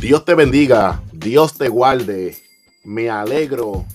[0.00, 2.36] Dios te bendiga, Dios te guarde.
[2.84, 3.86] Me alegro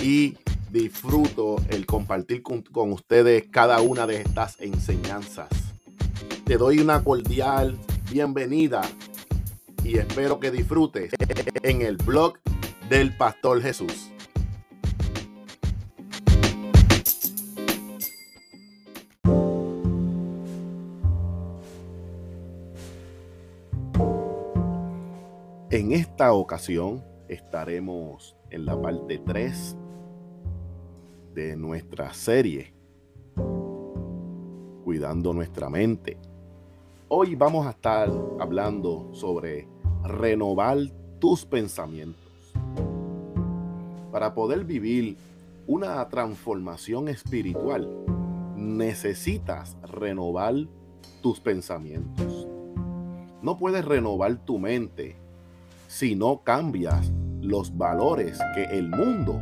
[0.00, 0.36] y
[0.70, 2.62] disfruto el compartir con,
[2.92, 5.48] ustedes cada una de estas enseñanzas.
[6.44, 7.76] Te doy una cordial
[8.10, 8.82] bienvenida
[9.82, 11.12] y espero que disfrutes
[11.62, 12.38] en el blog
[12.88, 14.11] del Pastor Jesús.
[25.72, 29.74] En esta ocasión estaremos en la parte 3
[31.32, 32.74] de nuestra serie
[34.84, 36.18] Cuidando nuestra mente.
[37.08, 39.66] Hoy vamos a estar hablando sobre
[40.04, 40.76] renovar
[41.18, 42.52] tus pensamientos.
[44.10, 45.16] Para poder vivir
[45.66, 47.88] una transformación espiritual,
[48.56, 50.54] necesitas renovar
[51.22, 52.46] tus pensamientos.
[53.40, 55.21] No puedes renovar tu mente
[55.92, 57.12] si no cambias
[57.42, 59.38] los valores que el mundo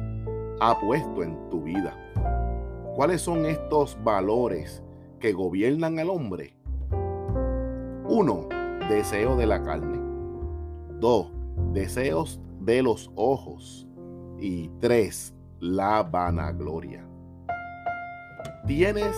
[0.58, 1.96] ha puesto en tu vida.
[2.96, 4.82] ¿Cuáles son estos valores
[5.20, 6.56] que gobiernan al hombre?
[8.08, 8.48] Uno,
[8.88, 10.00] deseo de la carne.
[10.98, 11.30] Dos,
[11.72, 13.86] deseos de los ojos.
[14.36, 17.06] Y tres, la vanagloria.
[18.66, 19.14] Tienes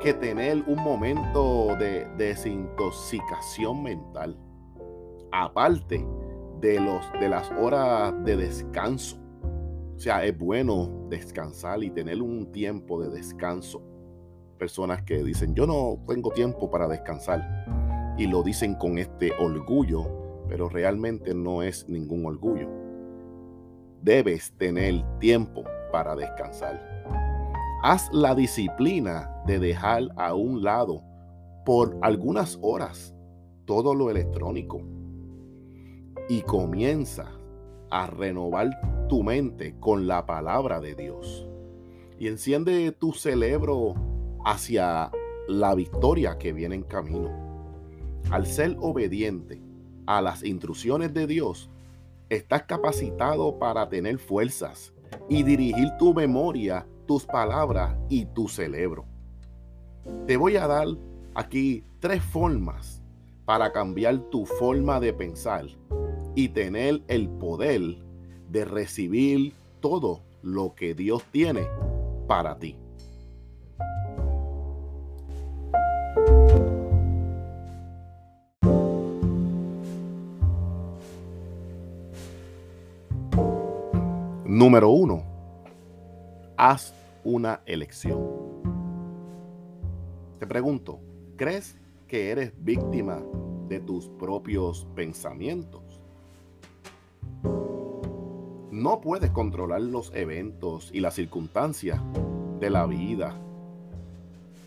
[0.00, 4.38] que tener un momento de desintoxicación mental.
[5.32, 6.06] Aparte
[6.60, 9.16] de, los, de las horas de descanso.
[9.96, 13.82] O sea, es bueno descansar y tener un tiempo de descanso.
[14.58, 17.42] Personas que dicen, yo no tengo tiempo para descansar.
[18.16, 22.68] Y lo dicen con este orgullo, pero realmente no es ningún orgullo.
[24.02, 26.80] Debes tener tiempo para descansar.
[27.82, 31.02] Haz la disciplina de dejar a un lado
[31.64, 33.14] por algunas horas
[33.64, 34.82] todo lo electrónico
[36.30, 37.32] y comienza
[37.90, 38.70] a renovar
[39.08, 41.48] tu mente con la palabra de Dios.
[42.20, 43.94] Y enciende tu cerebro
[44.44, 45.10] hacia
[45.48, 47.32] la victoria que viene en camino.
[48.30, 49.60] Al ser obediente
[50.06, 51.68] a las instrucciones de Dios,
[52.28, 54.94] estás capacitado para tener fuerzas
[55.28, 59.04] y dirigir tu memoria, tus palabras y tu cerebro.
[60.28, 60.86] Te voy a dar
[61.34, 62.99] aquí tres formas
[63.50, 65.66] para cambiar tu forma de pensar
[66.36, 67.96] y tener el poder
[68.48, 71.66] de recibir todo lo que Dios tiene
[72.28, 72.76] para ti.
[84.44, 85.24] Número uno,
[86.56, 86.94] haz
[87.24, 88.28] una elección.
[90.38, 91.00] Te pregunto,
[91.36, 91.79] ¿crees
[92.10, 93.22] que eres víctima
[93.68, 96.02] de tus propios pensamientos?
[98.72, 102.00] No puedes controlar los eventos y las circunstancias
[102.58, 103.40] de la vida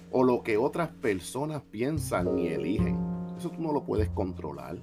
[0.10, 2.98] o lo que otras personas piensan y eligen.
[3.38, 4.78] Eso tú no lo puedes controlar.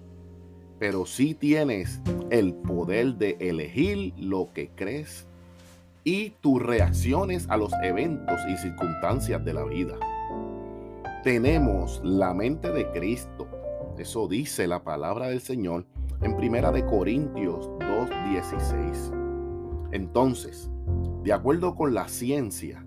[0.79, 5.27] Pero sí tienes el poder de elegir lo que crees
[6.05, 9.99] y tus reacciones a los eventos y circunstancias de la vida.
[11.23, 13.47] Tenemos la mente de Cristo.
[13.99, 15.85] Eso dice la palabra del Señor
[16.23, 19.13] en Primera de Corintios 2:16.
[19.93, 20.71] Entonces,
[21.23, 22.87] de acuerdo con la ciencia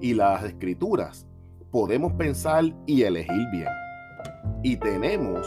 [0.00, 1.28] y las escrituras,
[1.70, 3.68] podemos pensar y elegir bien.
[4.64, 5.46] Y tenemos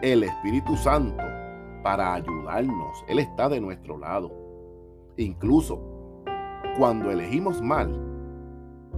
[0.00, 1.22] el Espíritu Santo
[1.82, 3.04] para ayudarnos.
[3.06, 4.32] Él está de nuestro lado.
[5.18, 5.78] Incluso
[6.78, 8.00] cuando elegimos mal,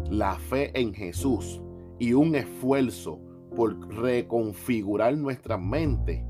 [0.08, 1.60] la fe en Jesús
[2.02, 3.20] y un esfuerzo
[3.54, 6.26] por reconfigurar nuestra mente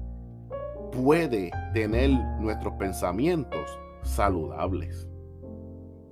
[0.93, 5.09] puede tener nuestros pensamientos saludables.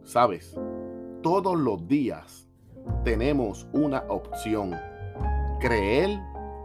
[0.03, 0.59] Sabes,
[1.21, 2.48] todos los días
[3.04, 4.75] tenemos una opción,
[5.60, 6.09] creer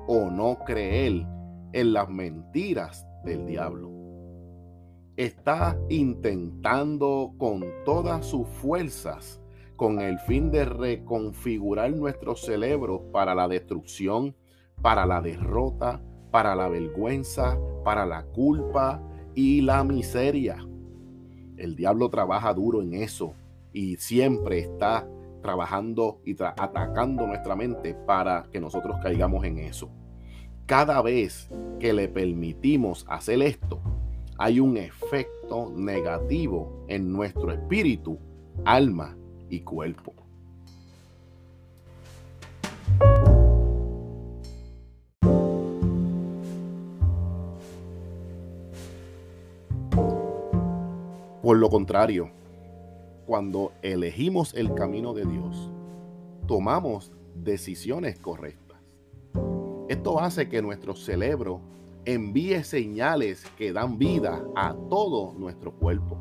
[0.08, 1.28] o no creer
[1.74, 3.92] en las mentiras del diablo.
[5.18, 9.42] Está intentando con todas sus fuerzas
[9.76, 14.36] con el fin de reconfigurar nuestro cerebro para la destrucción,
[14.82, 16.02] para la derrota,
[16.32, 19.02] para la vergüenza, para la culpa
[19.34, 20.58] y la miseria.
[21.58, 23.34] El diablo trabaja duro en eso
[23.74, 25.08] y siempre está
[25.42, 29.90] trabajando y atacando nuestra mente para que nosotros caigamos en eso.
[30.66, 31.50] Cada vez
[31.80, 33.80] que le permitimos hacer esto,
[34.38, 38.18] hay un efecto negativo en nuestro espíritu,
[38.66, 39.16] alma
[39.50, 40.14] y cuerpo.
[51.42, 52.32] Por lo contrario,
[53.28, 55.72] cuando elegimos el camino de Dios,
[56.48, 58.80] tomamos decisiones correctas.
[59.88, 61.62] Esto hace que nuestro cerebro
[62.06, 66.18] envíe señales que dan vida a todo nuestro cuerpo.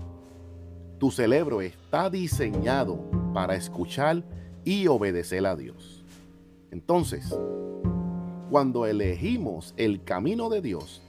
[0.98, 2.98] Tu cerebro está diseñado
[3.32, 4.22] para escuchar
[4.64, 6.04] y obedecer a Dios.
[6.70, 7.36] Entonces,
[8.50, 11.02] cuando elegimos el camino de Dios,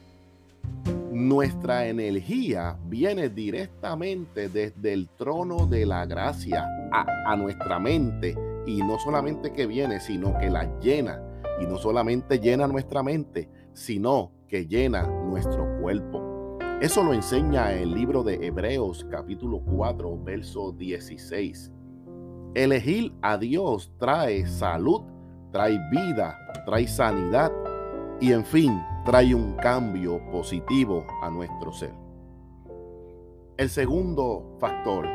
[1.12, 8.36] nuestra energía viene directamente desde el trono de la gracia a, nuestra mente
[8.66, 11.22] y no solamente que viene, sino que la llena.
[11.62, 16.25] Y no solamente llena nuestra mente, sino que llena nuestro cuerpo.
[16.82, 21.72] Eso lo enseña el libro de Hebreos capítulo 4, verso 16.
[22.54, 25.02] Elegir a Dios trae salud,
[25.54, 27.50] trae vida, trae sanidad
[28.20, 31.94] y en fin, trae un cambio positivo a nuestro ser.
[33.56, 35.08] El segundo factor,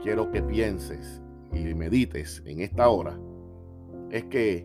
[0.00, 1.20] quiero que pienses
[1.52, 3.18] y medites en esta hora,
[4.10, 4.64] es que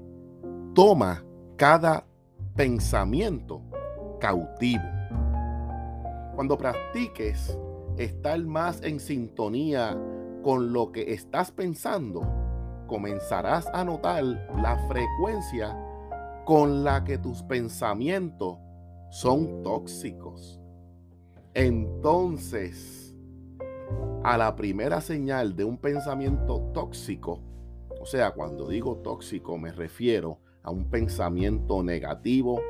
[0.75, 2.05] toma cada
[2.55, 3.63] pensamiento
[4.19, 4.98] cautivo.
[6.39, 7.59] Cuando practiques
[7.97, 10.01] estar más en sintonía
[10.41, 12.21] con lo que estás pensando,
[12.87, 15.77] comenzarás a notar la frecuencia
[16.45, 18.57] con la que tus pensamientos
[19.09, 20.61] son tóxicos.
[21.55, 23.13] Entonces,
[24.23, 27.41] a la primera señal de un pensamiento tóxico,
[27.99, 32.61] o sea, cuando digo tóxico me refiero a un pensamiento negativo,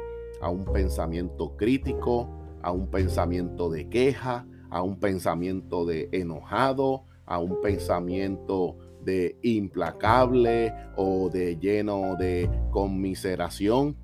[0.41, 7.39] a un pensamiento crítico, a un pensamiento de queja, a un pensamiento de enojado, a
[7.39, 13.95] un pensamiento de implacable o de lleno de conmiseración,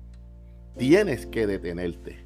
[0.76, 2.24] tienes que detenerte.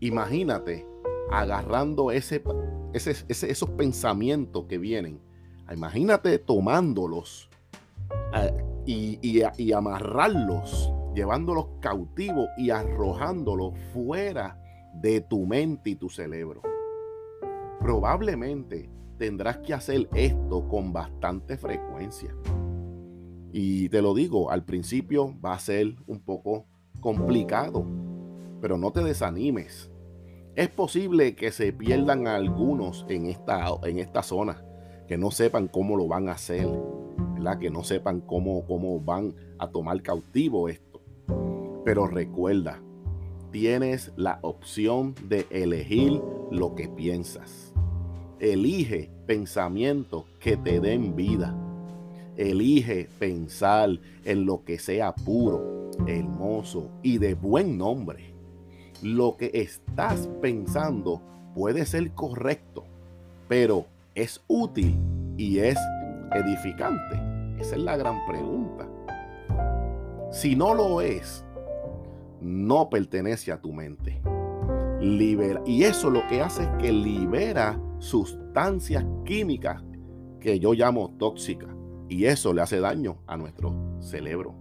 [0.00, 0.86] Imagínate
[1.30, 2.42] agarrando ese,
[2.92, 5.20] esos pensamientos que vienen.
[5.72, 7.48] Imagínate tomándolos
[8.34, 14.60] eh, y, y amarrarlos, llevándolos cautivos y arrojándolos fuera
[14.94, 16.62] de tu mente y tu cerebro.
[17.80, 22.34] Probablemente tendrás que hacer esto con bastante frecuencia.
[23.52, 26.66] Y te lo digo, al principio va a ser un poco
[27.00, 27.84] complicado,
[28.60, 29.90] pero no te desanimes.
[30.54, 34.64] Es posible que se pierdan algunos en esta, en esta zona,
[35.08, 36.68] que no sepan cómo lo van a hacer,
[37.58, 40.68] que no sepan cómo, cómo van a tomar cautivo.
[41.84, 42.80] Pero recuerda,
[43.50, 47.72] tienes la opción de elegir lo que piensas.
[48.38, 51.56] Elige pensamientos que te den vida.
[52.36, 58.34] Elige pensar en lo que sea puro, hermoso y de buen nombre.
[59.02, 61.22] Lo que estás pensando
[61.54, 62.84] puede ser correcto,
[63.48, 64.96] pero ¿es útil
[65.36, 65.78] y es
[66.32, 67.16] edificante?
[67.58, 68.88] Esa es la gran pregunta.
[70.30, 71.44] Si no lo es,
[72.40, 74.20] no pertenece a tu mente.
[75.00, 75.62] Libera.
[75.64, 79.82] Y eso lo que hace es que libera sustancias químicas
[80.40, 81.70] que yo llamo tóxicas.
[82.08, 84.54] Y eso le hace daño a nuestro cerebro.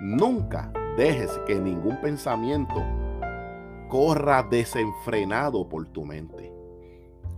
[0.00, 2.82] Nunca dejes que ningún pensamiento
[3.88, 6.52] corra desenfrenado por tu mente.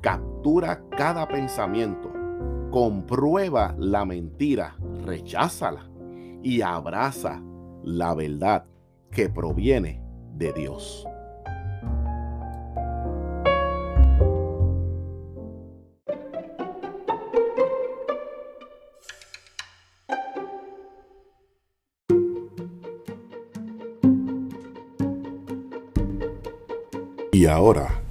[0.01, 2.13] Captura cada pensamiento.
[2.71, 5.91] Comprueba la mentira, recházala
[6.43, 7.43] y abraza
[7.83, 8.65] la verdad
[9.13, 10.01] que proviene
[10.35, 11.07] de Dios.
[27.35, 28.03] Y ahora,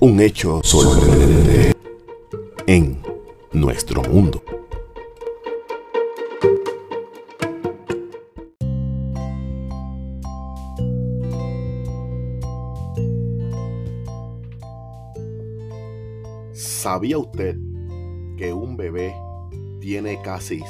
[0.00, 1.72] un hecho sorprendente
[2.66, 3.02] en
[3.52, 4.45] nuestro mundo.
[16.86, 17.58] ¿Sabía usted
[18.36, 19.12] que un bebé
[19.80, 20.62] tiene casi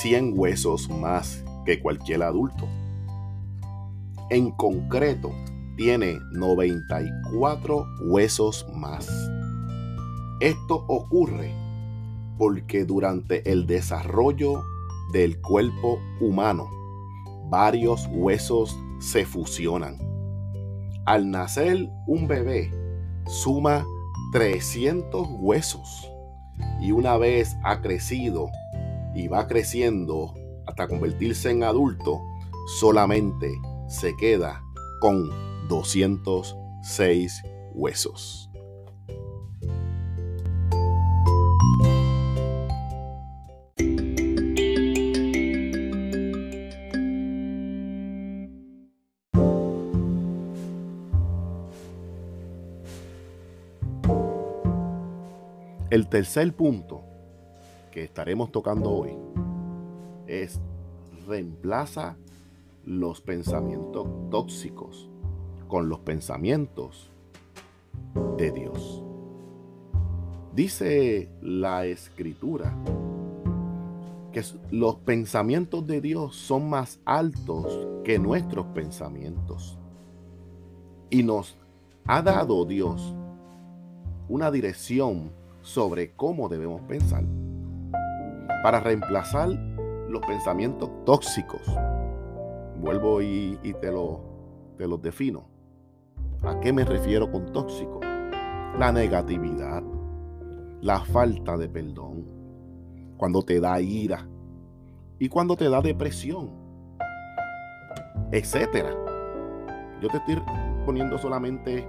[0.00, 2.66] 100 huesos más que cualquier adulto?
[4.30, 5.30] En concreto,
[5.76, 9.06] tiene 94 huesos más.
[10.40, 11.54] Esto ocurre
[12.38, 14.62] porque durante el desarrollo
[15.12, 16.66] del cuerpo humano,
[17.50, 19.98] varios huesos se fusionan.
[21.04, 22.70] Al nacer un bebé,
[23.26, 23.84] suma
[24.32, 26.10] 300 huesos
[26.80, 28.50] y una vez ha crecido
[29.14, 30.34] y va creciendo
[30.66, 32.20] hasta convertirse en adulto,
[32.80, 33.52] solamente
[33.88, 34.62] se queda
[35.00, 35.28] con
[35.68, 37.42] 206
[37.74, 38.51] huesos.
[55.92, 57.02] El tercer punto
[57.90, 59.10] que estaremos tocando hoy
[60.26, 60.58] es
[61.26, 62.16] reemplaza
[62.86, 65.10] los pensamientos tóxicos
[65.68, 67.10] con los pensamientos
[68.38, 69.04] de Dios.
[70.54, 72.74] Dice la escritura
[74.32, 79.76] que los pensamientos de Dios son más altos que nuestros pensamientos.
[81.10, 81.54] Y nos
[82.06, 83.14] ha dado Dios
[84.30, 87.24] una dirección sobre cómo debemos pensar
[88.62, 89.48] para reemplazar
[90.08, 91.60] los pensamientos tóxicos.
[92.80, 94.20] Vuelvo y, te, lo,
[94.76, 95.44] te los defino.
[96.42, 98.00] ¿A qué me refiero con tóxico?
[98.78, 99.82] La negatividad,
[100.80, 102.24] la falta de perdón,
[103.16, 104.26] cuando te da ira
[105.18, 106.50] y cuando te da depresión,
[108.32, 108.90] etcétera.
[110.00, 110.42] Yo te estoy
[110.84, 111.86] poniendo solamente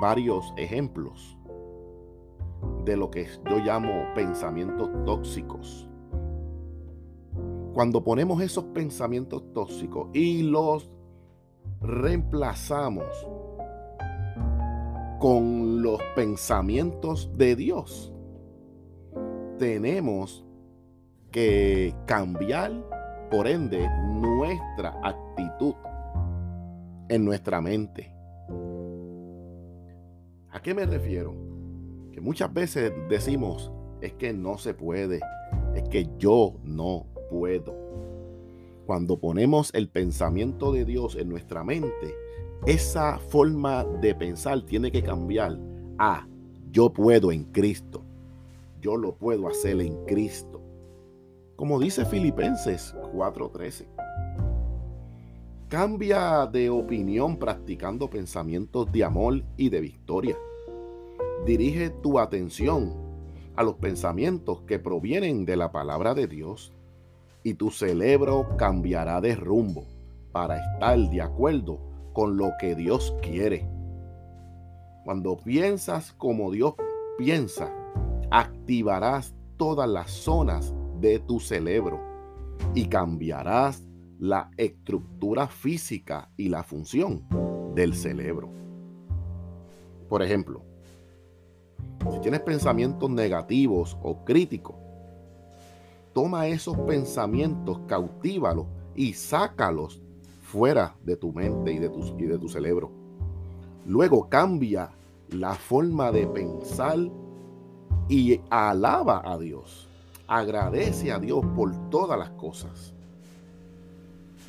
[0.00, 1.39] varios ejemplos
[2.84, 5.88] de lo que yo llamo pensamientos tóxicos.
[7.72, 10.90] Cuando ponemos esos pensamientos tóxicos y los
[11.80, 13.06] reemplazamos
[15.18, 18.12] con los pensamientos de Dios,
[19.58, 20.44] tenemos
[21.30, 22.72] que cambiar,
[23.30, 25.74] por ende, nuestra actitud
[27.08, 28.12] en nuestra mente.
[30.50, 31.49] ¿A qué me refiero?
[32.20, 35.20] Muchas veces decimos, es que no se puede,
[35.74, 37.74] es que yo no puedo.
[38.86, 42.14] Cuando ponemos el pensamiento de Dios en nuestra mente,
[42.66, 45.58] esa forma de pensar tiene que cambiar
[45.98, 46.26] a
[46.70, 48.04] yo puedo en Cristo.
[48.80, 50.60] Yo lo puedo hacer en Cristo.
[51.56, 53.86] Como dice Filipenses 4:13.
[55.68, 60.36] Cambia de opinión practicando pensamientos de amor y de victoria.
[61.46, 62.92] Dirige tu atención
[63.56, 66.72] a los pensamientos que provienen de la palabra de Dios
[67.42, 69.84] y tu cerebro cambiará de rumbo
[70.32, 71.80] para estar de acuerdo
[72.12, 73.66] con lo que Dios quiere.
[75.04, 76.74] Cuando piensas como Dios
[77.16, 77.72] piensa,
[78.30, 82.00] activarás todas las zonas de tu cerebro
[82.74, 83.82] y cambiarás
[84.18, 87.24] la estructura física y la función
[87.74, 88.50] del cerebro.
[90.08, 90.69] Por ejemplo,
[92.08, 94.76] si tienes pensamientos negativos o críticos,
[96.12, 100.00] toma esos pensamientos, cautívalos y sácalos
[100.40, 102.90] fuera de tu mente y de tu, y de tu cerebro.
[103.86, 104.90] Luego cambia
[105.30, 106.98] la forma de pensar
[108.08, 109.88] y alaba a Dios.
[110.26, 112.94] Agradece a Dios por todas las cosas.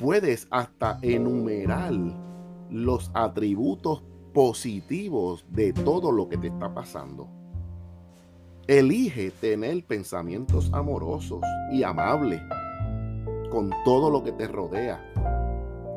[0.00, 1.92] Puedes hasta enumerar
[2.70, 7.41] los atributos positivos de todo lo que te está pasando.
[8.68, 11.40] Elige tener pensamientos amorosos
[11.72, 12.40] y amables
[13.50, 15.04] con todo lo que te rodea.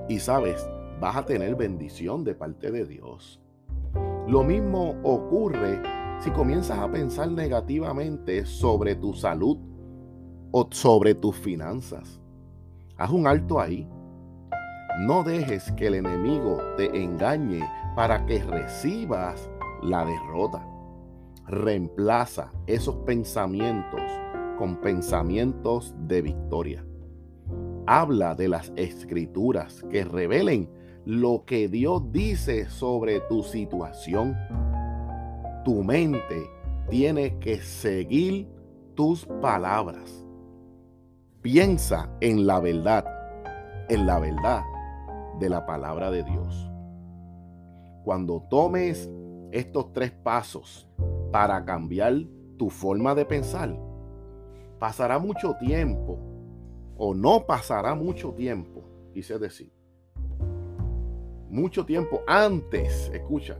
[0.09, 0.67] Y sabes,
[0.99, 3.39] vas a tener bendición de parte de Dios.
[4.27, 5.79] Lo mismo ocurre
[6.19, 9.59] si comienzas a pensar negativamente sobre tu salud
[10.51, 12.19] o sobre tus finanzas.
[12.97, 13.87] Haz un alto ahí.
[15.01, 17.63] No dejes que el enemigo te engañe
[17.95, 19.51] para que recibas
[19.83, 20.65] la derrota
[21.47, 24.01] reemplaza esos pensamientos
[24.57, 26.85] con pensamientos de victoria.
[27.85, 30.69] Habla de las escrituras que revelen
[31.05, 34.35] lo que Dios dice sobre tu situación.
[35.63, 36.49] Tu mente
[36.89, 38.47] tiene que seguir
[38.95, 40.25] tus palabras.
[41.41, 43.05] Piensa en la verdad,
[43.89, 44.63] en la verdad
[45.39, 46.71] de la palabra de Dios.
[48.03, 49.11] Cuando tomes
[49.51, 50.89] estos tres pasos
[51.31, 52.13] para cambiar
[52.57, 53.75] tu forma de pensar.
[54.79, 56.19] Pasará mucho tiempo
[56.97, 59.71] o no pasará mucho tiempo, quise decir.
[61.49, 63.57] Mucho tiempo antes, escucha,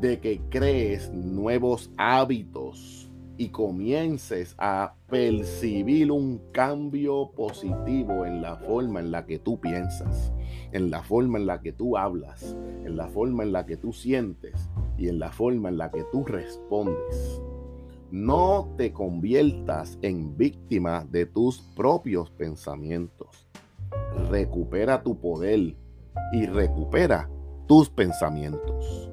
[0.00, 9.00] de que crees nuevos hábitos y comiences a percibir un cambio positivo en la forma
[9.00, 10.32] en la que tú piensas,
[10.72, 13.92] en la forma en la que tú hablas, en la forma en la que tú
[13.92, 17.42] sientes y en la forma en la que tú respondes.
[18.10, 23.46] No te conviertas en víctima de tus propios pensamientos.
[24.30, 25.76] Recupera tu poder
[26.32, 27.28] y recupera
[27.66, 29.10] tus pensamientos.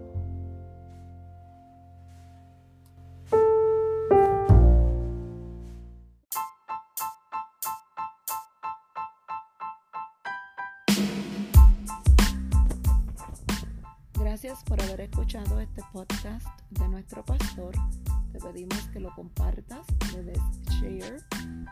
[14.46, 17.74] Gracias por haber escuchado este podcast de nuestro pastor
[18.32, 19.80] te pedimos que lo compartas,
[20.14, 21.18] le des share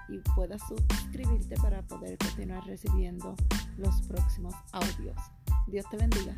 [0.09, 3.35] y puedas suscribirte para poder continuar recibiendo
[3.77, 5.15] los próximos audios.
[5.67, 6.35] Dios te bendiga.